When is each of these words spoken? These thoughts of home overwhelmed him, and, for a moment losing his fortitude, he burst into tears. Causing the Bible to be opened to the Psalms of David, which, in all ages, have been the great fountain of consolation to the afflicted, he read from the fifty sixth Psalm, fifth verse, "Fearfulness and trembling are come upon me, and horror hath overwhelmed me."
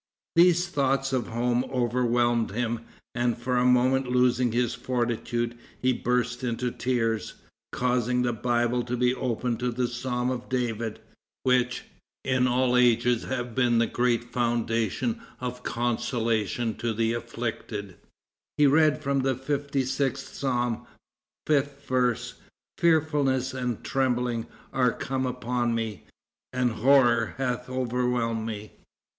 These 0.35 0.67
thoughts 0.67 1.13
of 1.13 1.27
home 1.27 1.63
overwhelmed 1.65 2.53
him, 2.53 2.79
and, 3.13 3.37
for 3.37 3.57
a 3.57 3.65
moment 3.65 4.09
losing 4.11 4.51
his 4.51 4.73
fortitude, 4.73 5.55
he 5.79 5.93
burst 5.93 6.43
into 6.43 6.71
tears. 6.71 7.35
Causing 7.71 8.23
the 8.23 8.33
Bible 8.33 8.81
to 8.85 8.97
be 8.97 9.13
opened 9.13 9.59
to 9.59 9.71
the 9.71 9.87
Psalms 9.87 10.31
of 10.31 10.49
David, 10.49 10.99
which, 11.43 11.83
in 12.25 12.47
all 12.47 12.75
ages, 12.75 13.25
have 13.25 13.53
been 13.53 13.77
the 13.77 13.85
great 13.85 14.23
fountain 14.33 15.21
of 15.39 15.61
consolation 15.61 16.73
to 16.77 16.95
the 16.95 17.13
afflicted, 17.13 17.95
he 18.57 18.65
read 18.65 19.03
from 19.03 19.19
the 19.21 19.35
fifty 19.35 19.83
sixth 19.85 20.33
Psalm, 20.33 20.87
fifth 21.45 21.85
verse, 21.87 22.33
"Fearfulness 22.79 23.53
and 23.53 23.83
trembling 23.83 24.47
are 24.73 24.91
come 24.93 25.27
upon 25.27 25.75
me, 25.75 26.05
and 26.51 26.71
horror 26.71 27.35
hath 27.37 27.69
overwhelmed 27.69 28.47
me." 28.47 28.71